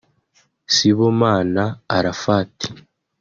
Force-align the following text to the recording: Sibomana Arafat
Sibomana 0.73 1.63
Arafat 1.97 2.53